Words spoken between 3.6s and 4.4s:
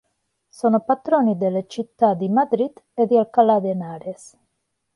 de Henares.